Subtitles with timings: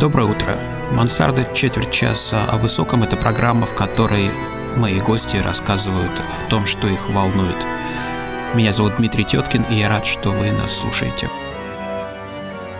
[0.00, 0.58] Доброе утро.
[0.90, 4.28] Мансарда четверть часа о высоком– это программа, в которой
[4.76, 7.56] мои гости рассказывают о том, что их волнует.
[8.54, 11.30] Меня зовут Дмитрий Теткин, и я рад, что вы нас слушаете.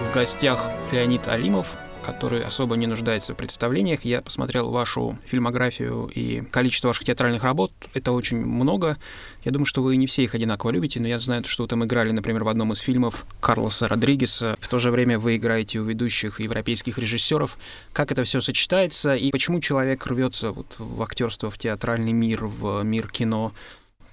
[0.01, 1.69] В гостях Леонид Алимов,
[2.05, 4.05] который особо не нуждается в представлениях.
[4.05, 7.73] Я посмотрел вашу фильмографию и количество ваших театральных работ.
[7.95, 8.99] Это очень много.
[9.45, 11.85] Я думаю, что вы не все их одинаково любите, но я знаю, что вы там
[11.85, 14.57] играли, например, в одном из фильмов Карлоса Родригеса.
[14.61, 17.57] В то же время вы играете у ведущих европейских режиссеров.
[17.93, 22.83] Как это все сочетается и почему человек рвется вот в актерство, в театральный мир, в
[22.83, 23.53] мир кино?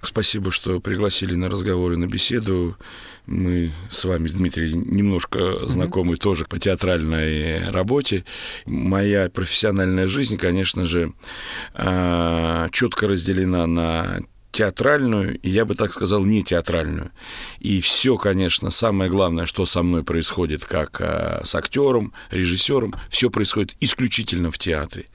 [0.04, 2.76] Спасибо, что пригласили на разговор и на беседу.
[3.28, 6.20] Мы с вами, Дмитрий, немножко знакомы mm-hmm.
[6.20, 8.26] тоже по театральной работе.
[8.66, 11.14] Моя профессиональная жизнь, конечно же,
[11.76, 17.12] а, четко разделена на театральную, и я бы так сказал, не театральную.
[17.60, 23.30] И все, конечно, самое главное, что со мной происходит, как а, с актером, режиссером, все
[23.30, 25.08] происходит исключительно в театре.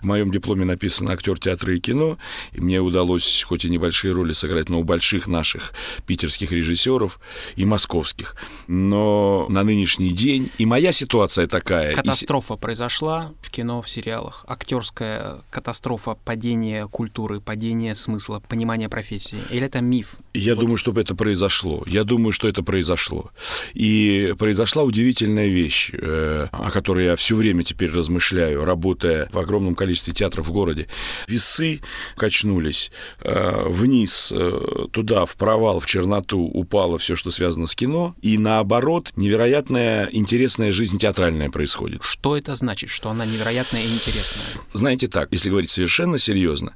[0.00, 2.18] В моем дипломе написано актер театра и кино,
[2.52, 5.72] и мне удалось хоть и небольшие роли сыграть, но у больших наших
[6.06, 7.18] питерских режиссеров
[7.56, 8.36] и московских.
[8.66, 11.94] Но на нынешний день и моя ситуация такая.
[11.94, 12.56] Катастрофа и...
[12.58, 14.44] произошла в кино, в сериалах.
[14.48, 19.38] Актерская катастрофа, падение культуры, падение смысла, понимание понимание профессии?
[19.50, 20.16] Или это миф?
[20.34, 20.62] Я вот.
[20.62, 21.84] думаю, что это произошло.
[21.86, 23.30] Я думаю, что это произошло.
[23.74, 29.74] И произошла удивительная вещь, э, о которой я все время теперь размышляю, работая в огромном
[29.74, 30.86] количестве театров в городе.
[31.28, 31.80] Весы
[32.16, 38.14] качнулись э, вниз, э, туда, в провал, в черноту упало все, что связано с кино.
[38.22, 42.02] И наоборот, невероятная интересная жизнь театральная происходит.
[42.02, 44.62] Что это значит, что она невероятная и интересная?
[44.72, 46.72] Знаете так, если говорить совершенно серьезно,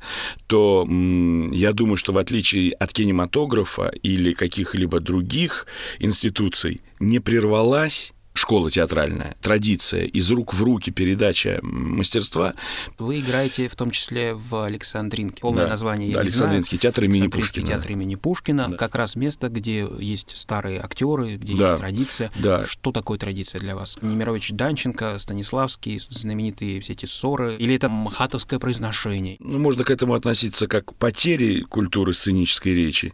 [0.47, 0.87] то
[1.53, 5.67] я думаю, думаю, что в отличие от кинематографа или каких-либо других
[5.99, 12.55] институций, не прервалась школа театральная, традиция, из рук в руки передача мастерства.
[12.99, 15.41] Вы играете в том числе в Александринке.
[15.41, 17.67] Полное да, название да, я Александринский театр имени Пушкина.
[17.67, 18.69] театр имени Пушкина.
[18.69, 18.77] Да.
[18.77, 21.71] Как раз место, где есть старые актеры, где да.
[21.71, 22.31] есть традиция.
[22.37, 22.67] Да.
[22.67, 23.99] Что такое традиция для вас?
[24.03, 27.57] Немирович Данченко, Станиславский, знаменитые все эти ссоры?
[27.57, 29.37] Или это махатовское произношение?
[29.41, 33.13] Ну, можно к этому относиться как к потере культуры сценической речи.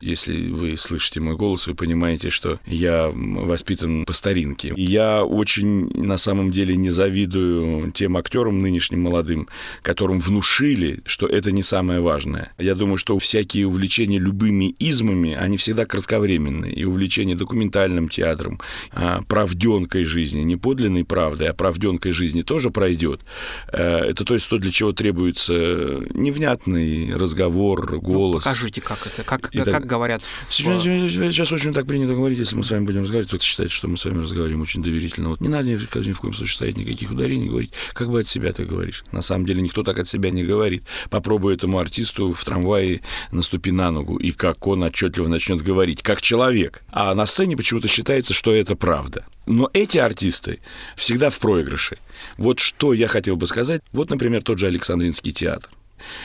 [0.00, 4.82] Если вы слышите мой голос, вы понимаете, что я воспитан по старинке рынке.
[4.82, 9.48] Я очень, на самом деле, не завидую тем актерам нынешним молодым,
[9.82, 12.52] которым внушили, что это не самое важное.
[12.58, 16.72] Я думаю, что всякие увлечения любыми измами, они всегда кратковременные.
[16.72, 18.60] И увлечение документальным театром,
[18.92, 23.20] а, правденкой жизни, не подлинной правдой, а правденкой жизни тоже пройдет.
[23.72, 25.52] Э, это то есть то, для чего требуется
[26.14, 28.44] невнятный разговор, ну, голос.
[28.44, 29.86] Ну, покажите, как это, как, как так...
[29.86, 30.22] говорят.
[30.48, 33.88] Сейчас, сейчас очень так принято говорить, если мы с вами будем разговаривать, кто-то считает, что
[33.88, 35.30] мы с вами разговариваем говорим очень доверительно.
[35.30, 35.72] Вот не надо ни,
[36.08, 39.04] ни в коем случае ставить никаких ударений, говорить, как бы от себя ты говоришь.
[39.12, 40.82] На самом деле никто так от себя не говорит.
[41.08, 43.00] Попробуй этому артисту в трамвае
[43.30, 46.82] наступи на ногу, и как он отчетливо начнет говорить, как человек.
[46.90, 49.24] А на сцене почему-то считается, что это правда.
[49.46, 50.60] Но эти артисты
[50.96, 51.98] всегда в проигрыше.
[52.36, 53.82] Вот что я хотел бы сказать.
[53.92, 55.70] Вот, например, тот же Александринский театр.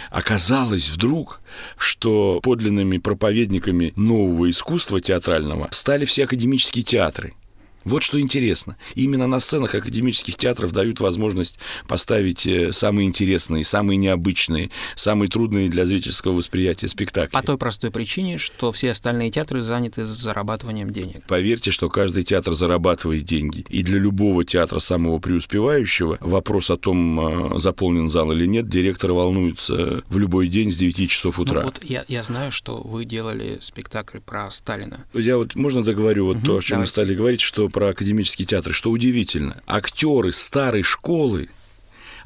[0.09, 1.42] Оказалось вдруг,
[1.78, 7.34] что подлинными проповедниками нового искусства театрального стали все академические театры.
[7.85, 8.78] Вот что интересно.
[8.96, 15.69] Именно на сценах академических театров дают возможность поставить э, самые интересные, самые необычные, самые трудные
[15.69, 17.31] для зрительского восприятия спектакли.
[17.31, 21.24] По той простой причине, что все остальные театры заняты зарабатыванием денег.
[21.28, 23.66] Поверьте, что каждый театр зарабатывает деньги.
[23.69, 29.12] И для любого театра самого преуспевающего вопрос о том, э, заполнен зал или нет, директор
[29.12, 31.59] волнуется в любой день с 9 часов утра.
[31.59, 35.06] Ну, вот я, я знаю, что вы делали спектакль про Сталина.
[35.13, 36.81] Я вот, можно договорю вот угу, то, о чем давайте.
[36.81, 41.50] мы стали говорить, что про академический театр, что удивительно, актеры старой школы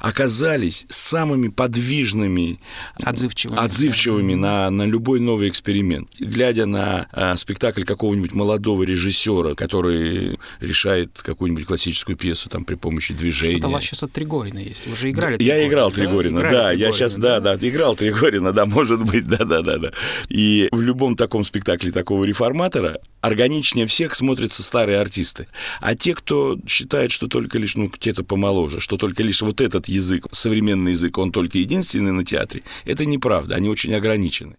[0.00, 2.58] оказались самыми подвижными,
[3.02, 6.08] отзывчивыми, отзывчивыми на, на любой новый эксперимент.
[6.18, 13.14] Глядя на а, спектакль какого-нибудь молодого режиссера, который решает какую-нибудь классическую пьесу там при помощи
[13.14, 13.52] движения.
[13.52, 14.86] Что-то у вас сейчас от Тригорина есть.
[14.86, 18.64] Вы уже играли Я играл Тригорина, да, да я сейчас, да, да, играл Тригорина, да,
[18.64, 19.92] может быть, да, да, да, да.
[20.28, 25.46] И в любом таком спектакле такого реформатора органичнее всех смотрятся старые артисты.
[25.80, 29.89] А те, кто считает, что только лишь, ну, те-то помоложе, что только лишь вот этот
[29.90, 34.56] язык, современный язык, он только единственный на театре, это неправда, они очень ограничены.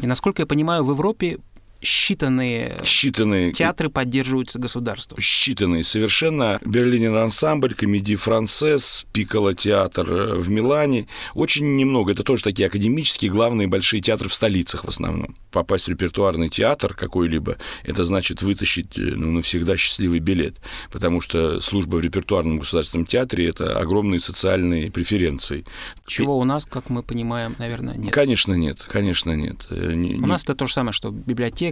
[0.00, 1.38] И насколько я понимаю, в Европе
[1.82, 5.18] считанные, считанные театры поддерживаются государством.
[5.18, 6.58] Считанные совершенно.
[6.64, 11.08] Берлинер ансамбль, комедий францесс, Пикколо театр э, в Милане.
[11.34, 12.12] Очень немного.
[12.12, 15.36] Это тоже такие академические, главные большие театры в столицах в основном.
[15.50, 20.56] Попасть в репертуарный театр какой-либо, это значит вытащить э, ну, навсегда счастливый билет.
[20.90, 25.64] Потому что служба в репертуарном государственном театре– это огромные социальные преференции.
[26.06, 28.12] Чего у нас, как мы понимаем, наверное, нет.
[28.12, 28.86] Конечно, нет.
[28.88, 29.66] Конечно, нет.
[29.70, 31.10] Э, у нас это то же самое, что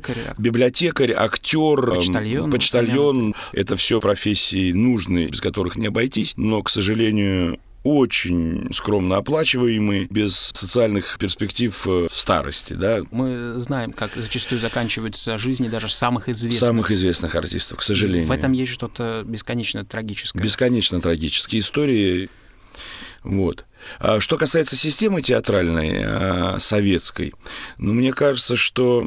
[0.00, 0.34] библиотекарь.
[0.38, 2.50] Библиотекарь, актер, почтальон.
[2.50, 3.34] почтальон.
[3.52, 6.34] Это все профессии нужные, без которых не обойтись.
[6.36, 12.74] Но, к сожалению, очень скромно оплачиваемые, без социальных перспектив э, в старости.
[12.74, 13.00] Да?
[13.10, 16.60] Мы знаем, как зачастую заканчиваются жизни даже самых известных.
[16.60, 18.24] Самых известных артистов, к сожалению.
[18.24, 20.42] И в этом есть что-то бесконечно трагическое.
[20.42, 22.28] Бесконечно трагические истории.
[23.22, 23.64] Вот.
[23.98, 27.34] А что касается системы театральной, а, советской,
[27.78, 29.06] ну, мне кажется, что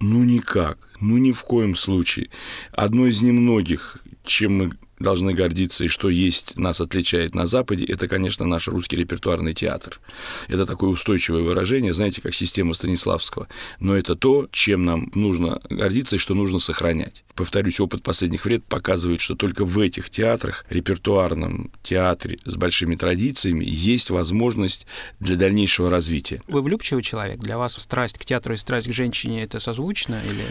[0.00, 2.30] ну никак, ну ни в коем случае.
[2.72, 4.70] Одно из немногих, чем мы
[5.04, 10.00] должны гордиться и что есть, нас отличает на Западе, это, конечно, наш русский репертуарный театр.
[10.48, 13.46] Это такое устойчивое выражение, знаете, как система Станиславского.
[13.78, 17.24] Но это то, чем нам нужно гордиться и что нужно сохранять.
[17.36, 23.64] Повторюсь, опыт последних лет показывает, что только в этих театрах, репертуарном театре с большими традициями,
[23.64, 24.86] есть возможность
[25.20, 26.42] для дальнейшего развития.
[26.48, 27.38] Вы влюбчивый человек?
[27.38, 30.20] Для вас страсть к театру и страсть к женщине это созвучно?
[30.24, 30.44] Или...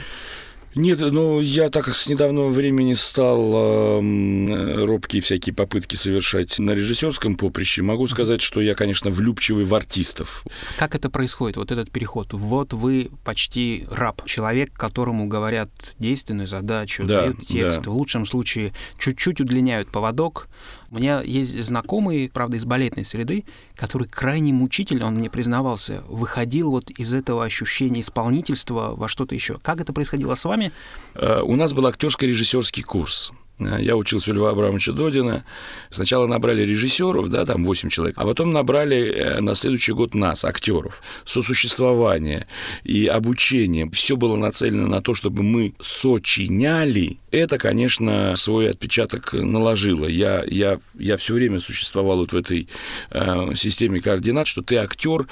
[0.75, 6.71] Нет, ну я так как с недавнего времени стал э, робкие всякие попытки совершать на
[6.71, 10.43] режиссерском поприще, могу сказать, что я, конечно, влюбчивый в артистов.
[10.77, 12.33] Как это происходит, вот этот переход?
[12.33, 17.91] Вот вы почти раб, человек, которому говорят действенную задачу, да, дают текст, да.
[17.91, 20.47] в лучшем случае чуть-чуть удлиняют поводок,
[20.93, 23.45] у меня есть знакомый, правда, из балетной среды,
[23.75, 29.57] который крайне мучительно, он мне признавался, выходил вот из этого ощущения исполнительства во что-то еще.
[29.57, 30.71] Как это происходило с вами?
[31.15, 33.33] Э, у нас был актерско-режиссерский курс.
[33.59, 35.43] Э, я учился у Льва Абрамовича Додина.
[35.89, 40.45] Сначала набрали режиссеров, да, там 8 человек, а потом набрали э, на следующий год нас,
[40.45, 41.01] актеров.
[41.25, 42.47] Сосуществование
[42.83, 43.89] и обучение.
[43.91, 47.17] Все было нацелено на то, чтобы мы сочиняли.
[47.31, 50.05] Это, конечно, свой отпечаток наложило.
[50.05, 52.67] Я, я, я все время существовал вот в этой
[53.11, 55.27] э, системе координат, что ты актер,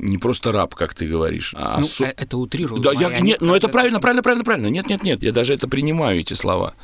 [0.00, 1.54] не просто раб, как ты говоришь.
[1.56, 2.06] А ну, со...
[2.06, 2.82] Э, это утрирует.
[2.82, 4.66] Да, я, нет, ну это правильно, правильно, правильно, правильно.
[4.68, 6.74] Нет, нет, нет, я даже это принимаю, эти слова.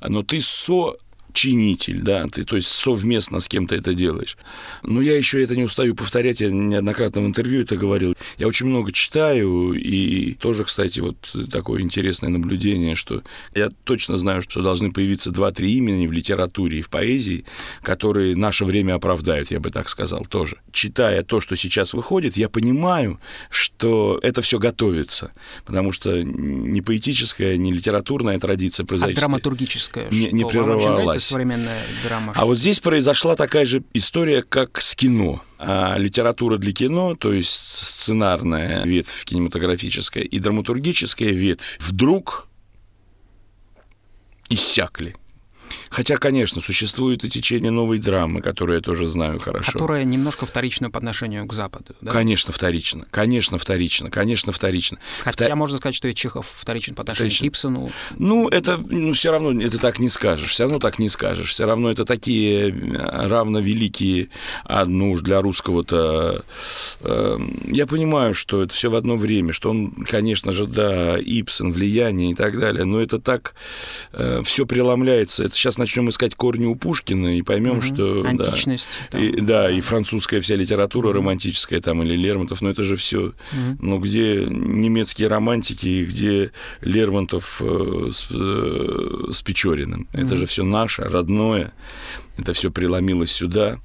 [0.00, 0.96] Но ты со
[1.34, 4.38] чинитель, да, ты, то есть совместно с кем-то это делаешь.
[4.82, 8.14] Но я еще это не устаю повторять, я неоднократно в интервью это говорил.
[8.38, 11.16] Я очень много читаю, и тоже, кстати, вот
[11.50, 13.22] такое интересное наблюдение, что
[13.54, 17.44] я точно знаю, что должны появиться два-три имени в литературе и в поэзии,
[17.82, 20.58] которые наше время оправдают, я бы так сказал, тоже.
[20.70, 23.18] Читая то, что сейчас выходит, я понимаю,
[23.50, 25.32] что это все готовится,
[25.66, 29.18] потому что не поэтическая, не литературная традиция произойдет.
[29.18, 32.32] А драматургическая, не, не прерывалась современная драма.
[32.36, 35.42] А вот здесь произошла такая же история, как с кино.
[35.58, 42.48] А литература для кино, то есть сценарная ветвь кинематографическая и драматургическая ветвь, вдруг
[44.48, 45.16] иссякли.
[45.94, 49.70] Хотя, конечно, существует и течение новой драмы, которую я тоже знаю хорошо.
[49.70, 51.94] Которая немножко вторична по отношению к Западу.
[52.00, 52.10] Да?
[52.10, 53.06] Конечно, вторично.
[53.12, 54.10] Конечно, вторично.
[54.10, 54.98] Конечно, вторично.
[55.22, 55.56] Хотя Втор...
[55.56, 57.46] можно сказать, что и Чехов вторичен по отношению вторично.
[57.46, 57.92] к Ипсону.
[58.18, 60.48] Ну, это ну, все равно это так не скажешь.
[60.50, 61.50] Все равно так не скажешь.
[61.50, 64.30] Все равно это такие э, равно великие,
[64.64, 66.44] а ну уж для русского-то.
[67.02, 67.38] Э,
[67.68, 72.32] я понимаю, что это все в одно время, что он, конечно же, да, Ипсон, влияние
[72.32, 73.54] и так далее, но это так
[74.12, 75.44] э, все преломляется.
[75.44, 77.82] Это сейчас начнем искать корни у Пушкина и поймем, угу.
[77.82, 78.20] что...
[78.24, 78.88] Античность.
[79.12, 83.26] Да, и, да, и французская вся литература романтическая там, или Лермонтов, но это же все.
[83.26, 83.78] Угу.
[83.80, 90.08] Ну, где немецкие романтики, где Лермонтов э, с, э, с Печориным.
[90.12, 90.22] Угу.
[90.22, 91.72] Это же все наше, родное.
[92.38, 93.78] Это все преломилось сюда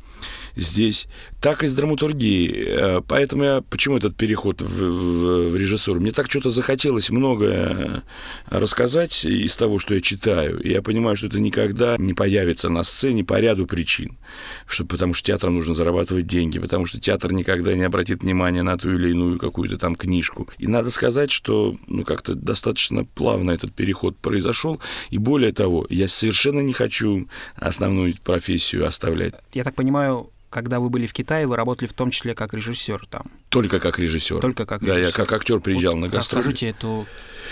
[0.60, 1.08] здесь,
[1.42, 2.66] так и с драматургией.
[2.68, 3.62] Э, поэтому я...
[3.70, 6.00] Почему этот переход в, в, в режиссуру?
[6.00, 8.04] Мне так что-то захотелось многое
[8.48, 10.60] рассказать из того, что я читаю.
[10.62, 14.18] И я понимаю, что это никогда не появится на сцене по ряду причин.
[14.66, 18.78] Что, потому что театрам нужно зарабатывать деньги, потому что театр никогда не обратит внимания на
[18.78, 20.48] ту или иную какую-то там книжку.
[20.58, 24.80] И надо сказать, что ну, как-то достаточно плавно этот переход произошел.
[25.10, 29.34] И более того, я совершенно не хочу основную профессию оставлять.
[29.54, 33.06] Я так понимаю, когда вы были в Китае, вы работали в том числе как режиссер
[33.10, 33.32] там.
[33.50, 34.40] Только как режиссер.
[34.40, 35.02] Только как режиссер.
[35.02, 36.42] Да, я как актер приезжал вот на гастроли.
[36.42, 37.06] Расскажите эту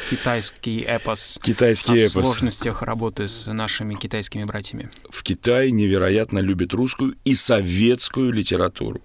[0.09, 1.39] китайский эпос.
[1.41, 2.23] Китайский о эпос.
[2.25, 4.89] сложностях работы с нашими китайскими братьями.
[5.09, 9.01] В Китае невероятно любят русскую и советскую литературу,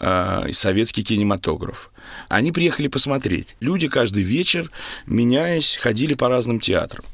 [0.00, 1.90] и советский кинематограф.
[2.28, 3.56] Они приехали посмотреть.
[3.60, 4.70] Люди каждый вечер,
[5.06, 7.04] меняясь, ходили по разным театрам.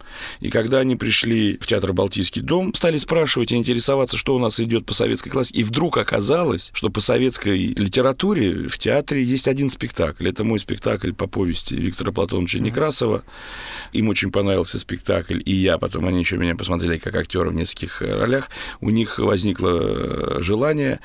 [0.41, 4.61] И когда они пришли в театр «Балтийский дом», стали спрашивать и интересоваться, что у нас
[4.61, 5.61] идет по советской классике.
[5.61, 10.29] И вдруг оказалось, что по советской литературе в театре есть один спектакль.
[10.29, 13.25] Это мой спектакль по повести Виктора Платоновича Некрасова.
[13.93, 18.03] Им очень понравился спектакль, и я потом, они еще меня посмотрели как актера в нескольких
[18.03, 18.51] ролях.
[18.81, 21.01] У них возникло желание,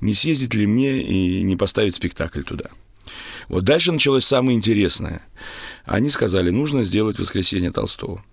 [0.00, 2.70] не съездить ли мне и не поставить спектакль туда.
[3.48, 5.22] Вот дальше началось самое интересное.
[5.84, 8.24] Они сказали, нужно сделать «Воскресенье Толстого»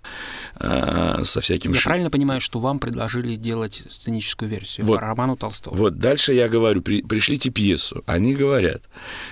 [0.60, 1.74] э, со всяким...
[1.74, 1.86] Я ши...
[1.86, 5.76] правильно понимаю, что вам предложили делать сценическую версию вот, по роману Толстого?
[5.76, 8.04] Вот дальше я говорю, при, пришлите пьесу.
[8.06, 8.84] Они говорят,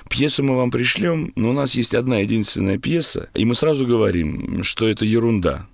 [0.09, 4.63] пьесу мы вам пришлем, но у нас есть одна единственная пьеса, и мы сразу говорим,
[4.63, 5.67] что это ерунда.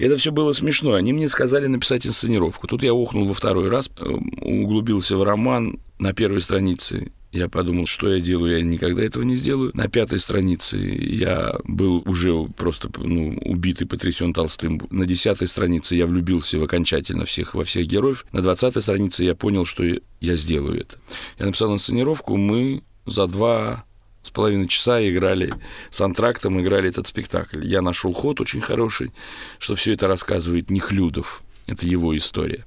[0.00, 0.94] Это все было смешно.
[0.94, 2.66] Они мне сказали написать инсценировку.
[2.66, 4.04] Тут я охнул во второй раз, э,
[4.40, 9.36] углубился в роман на первой странице я подумал, что я делаю, я никогда этого не
[9.36, 9.70] сделаю.
[9.74, 14.80] На пятой странице я был уже просто ну, убитый, потрясен Толстым.
[14.90, 18.26] На десятой странице я влюбился в окончательно всех, во всех героев.
[18.32, 20.98] На двадцатой странице я понял, что я сделаю это.
[21.38, 23.84] Я написал инсценировку, мы за два
[24.22, 25.52] с половиной часа играли
[25.90, 27.64] с антрактом, играли этот спектакль.
[27.64, 29.12] Я нашел ход очень хороший,
[29.58, 31.42] что все это рассказывает Нехлюдов.
[31.66, 32.64] Это его история.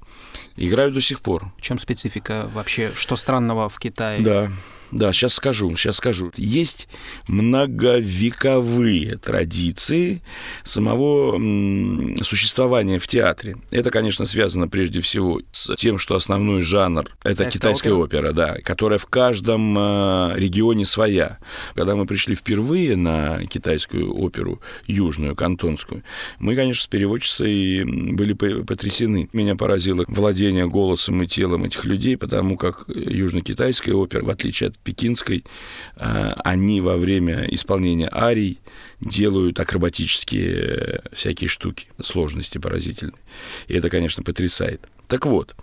[0.56, 1.52] Играю до сих пор.
[1.58, 2.92] В чем специфика вообще?
[2.94, 4.22] Что странного в Китае?
[4.22, 4.50] Да.
[4.94, 6.30] Да, сейчас скажу, сейчас скажу.
[6.36, 6.88] Есть
[7.26, 10.22] многовековые традиции
[10.62, 11.32] самого
[12.22, 13.56] существования в театре.
[13.72, 19.00] Это, конечно, связано прежде всего с тем, что основной жанр— это китайская опера, да, которая
[19.00, 21.38] в каждом э, регионе своя.
[21.74, 26.04] Когда мы пришли впервые на китайскую оперу, южную, кантонскую,
[26.38, 27.82] мы, конечно, с переводчицей
[28.12, 29.28] были потрясены.
[29.32, 34.83] Меня поразило владение голосом и телом этих людей, потому как южно-китайская опера, в отличие от
[34.84, 35.44] пекинской,
[35.96, 38.60] а, они во время исполнения арий
[39.00, 43.18] делают акробатические э, всякие штуки, сложности поразительные.
[43.66, 44.80] И это, конечно, потрясает.
[45.08, 45.54] Так вот,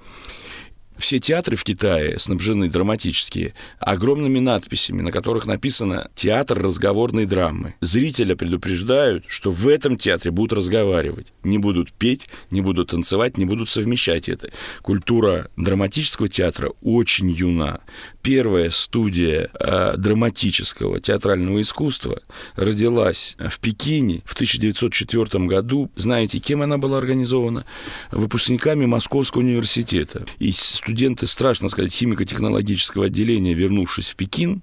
[1.02, 7.74] все театры в Китае снабжены драматические огромными надписями, на которых написано «Театр разговорной драмы».
[7.82, 11.34] Зрителя предупреждают, что в этом театре будут разговаривать.
[11.44, 14.52] Не будут петь, не будут танцевать, не будут совмещать это.
[14.82, 17.82] Культура драматического театра очень юна.
[18.22, 22.22] Первая студия э, драматического театрального искусства
[22.56, 25.90] родилась в Пекине в 1904 году.
[25.96, 27.66] Знаете, кем она была организована?
[28.12, 30.26] Выпускниками Московского университета.
[30.38, 30.52] И
[30.92, 34.62] студенты, страшно сказать, химико-технологического отделения, вернувшись в Пекин,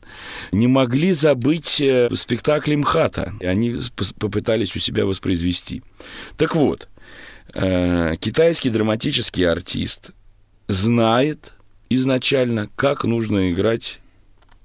[0.53, 3.33] не могли забыть э, спектакль МХАТа.
[3.41, 3.79] И они
[4.19, 5.83] попытались у себя воспроизвести.
[6.37, 6.89] Так вот,
[7.55, 10.11] э, китайский драматический артист
[10.69, 11.55] знает
[11.89, 14.01] изначально, как нужно играть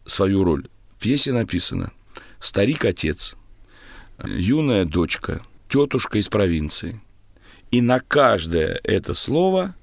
[0.05, 0.67] свою роль.
[0.98, 1.93] В пьесе написано
[2.41, 3.36] «Старик-отец»,
[4.22, 7.00] «Юная дочка», «Тетушка из провинции».
[7.72, 9.75] И на каждое это слово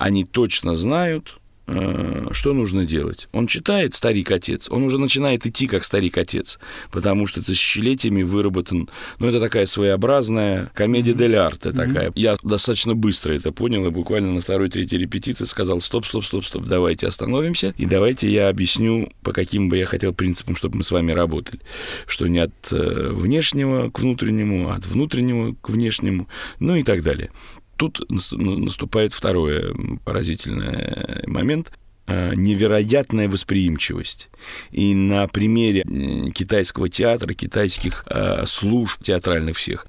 [0.00, 1.40] они точно знают,
[1.72, 3.28] Э, что нужно делать?
[3.32, 6.58] Он читает «Старик-отец», он уже начинает идти как старик-отец,
[6.90, 8.88] потому что тысячелетиями выработан,
[9.18, 11.18] ну, это такая своеобразная комедия mm-hmm.
[11.18, 12.08] дель арте такая.
[12.08, 12.12] Mm-hmm.
[12.16, 16.64] Я достаточно быстро это понял, и буквально на второй-третьей репетиции сказал, стоп, стоп, стоп, стоп,
[16.64, 20.90] давайте остановимся, и давайте я объясню, по каким бы я хотел принципам, чтобы мы с
[20.90, 21.60] вами работали.
[22.06, 26.28] Что не от э, внешнего к внутреннему, а от внутреннего к внешнему,
[26.58, 27.30] ну и так далее
[27.80, 31.72] тут наступает второй поразительный момент
[32.06, 34.28] э, невероятная восприимчивость.
[34.70, 35.84] И на примере
[36.34, 39.86] китайского театра, китайских э, служб театральных всех,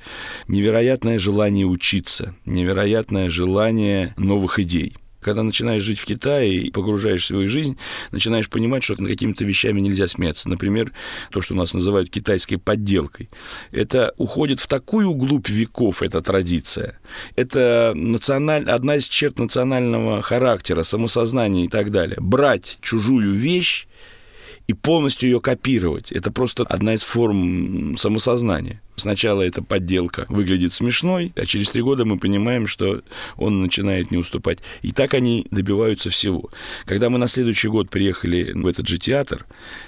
[0.48, 4.96] невероятное желание учиться, невероятное желание новых идей.
[5.22, 7.78] Когда начинаешь жить в Китае и погружаешь свою жизнь,
[8.12, 10.50] начинаешь понимать, что какими-то вещами нельзя смеяться.
[10.50, 10.92] Например,
[11.32, 13.30] то, что у нас называют китайской подделкой.
[13.72, 17.00] Это уходит в такую глубь веков, эта традиция.
[17.36, 18.70] Это националь...
[18.70, 22.18] одна из черт национального характера, самосознания и так далее.
[22.20, 23.88] Брать чужую вещь
[24.72, 26.14] и полностью ее копировать.
[26.14, 28.82] Это просто одна из форм самосознания.
[28.96, 33.02] Сначала эта подделка выглядит смешной, а через три года мы понимаем, что
[33.36, 34.60] он начинает не уступать.
[34.82, 36.50] И так они добиваются всего.
[36.86, 39.46] Когда мы на следующий год приехали в этот же театр,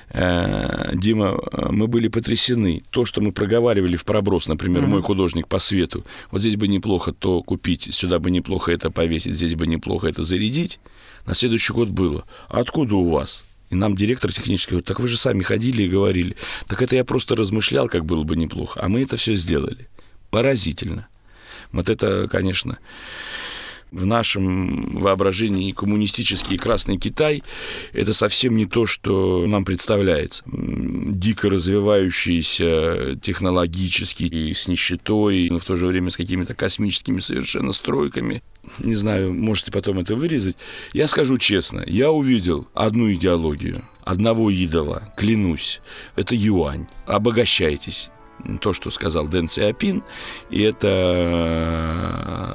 [0.10, 2.84] э, Дима, э, мы были потрясены.
[2.90, 4.88] То, что мы проговаривали в проброс, например, mm-hmm.
[4.88, 9.36] мой художник по свету, вот здесь бы неплохо то купить, сюда бы неплохо это повесить,
[9.36, 10.82] здесь бы неплохо это зарядить,
[11.25, 12.25] на следующий год было.
[12.50, 13.46] А откуда у вас?
[13.74, 16.36] И нам директор технический говорит, так вы же сами ходили и говорили.
[16.68, 18.80] Так это я просто размышлял, как было бы неплохо.
[18.84, 19.89] А мы это все сделали.
[20.30, 21.08] Поразительно.
[21.72, 22.77] Вот это, конечно,
[23.92, 27.44] В нашем воображении коммунистический Красный Китай–
[27.94, 30.44] это совсем не то, что нам представляется.
[30.48, 37.72] Дико развивающийся технологически и с нищетой, но в то же время с какими-то космическими совершенно
[37.72, 38.44] стройками.
[38.79, 40.55] Не знаю, можете потом это вырезать.
[40.93, 45.82] Я скажу честно, я увидел одну идеологию, одного идола, клянусь,
[46.15, 46.88] это юань.
[47.05, 48.10] Обогащайтесь
[48.62, 50.03] то, что сказал Дэн Сиапин,
[50.50, 50.88] и это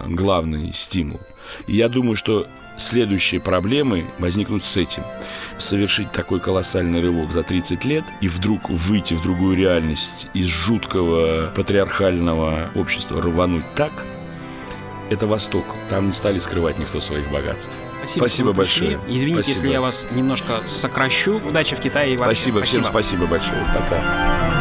[0.06, 1.20] э, главный стимул.
[1.66, 2.46] И я думаю, что
[2.78, 5.02] следующие проблемы возникнут с этим.
[5.56, 11.52] Совершить такой колоссальный рывок за 30 лет и вдруг выйти в другую реальность из жуткого
[11.54, 13.92] патриархального общества рвануть так,
[15.10, 15.64] это Восток.
[15.88, 17.72] Там не стали скрывать никто своих богатств.
[18.00, 19.00] Спасибо, спасибо большое.
[19.08, 19.56] Извините, спасибо.
[19.56, 21.38] если я вас немножко сокращу.
[21.38, 22.34] Удачи в Китае и вообще.
[22.34, 22.82] Спасибо, спасибо.
[22.82, 23.64] всем спасибо большое.
[23.74, 24.57] Пока.